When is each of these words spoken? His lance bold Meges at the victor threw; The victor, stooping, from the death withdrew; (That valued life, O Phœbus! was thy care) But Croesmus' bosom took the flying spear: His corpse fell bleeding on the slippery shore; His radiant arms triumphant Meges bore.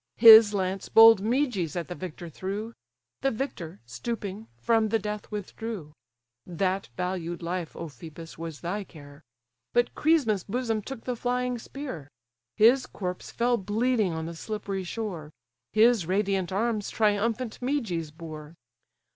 His 0.17 0.51
lance 0.51 0.89
bold 0.89 1.21
Meges 1.21 1.75
at 1.75 1.87
the 1.87 1.93
victor 1.93 2.27
threw; 2.27 2.73
The 3.21 3.29
victor, 3.29 3.81
stooping, 3.85 4.47
from 4.57 4.89
the 4.89 4.97
death 4.97 5.29
withdrew; 5.29 5.93
(That 6.43 6.89
valued 6.97 7.43
life, 7.43 7.75
O 7.75 7.85
Phœbus! 7.85 8.35
was 8.35 8.61
thy 8.61 8.83
care) 8.83 9.21
But 9.73 9.93
Croesmus' 9.93 10.43
bosom 10.45 10.81
took 10.81 11.03
the 11.03 11.15
flying 11.15 11.59
spear: 11.59 12.09
His 12.57 12.87
corpse 12.87 13.29
fell 13.29 13.57
bleeding 13.57 14.11
on 14.11 14.25
the 14.25 14.33
slippery 14.33 14.83
shore; 14.83 15.29
His 15.71 16.07
radiant 16.07 16.51
arms 16.51 16.89
triumphant 16.89 17.59
Meges 17.61 18.09
bore. 18.09 18.55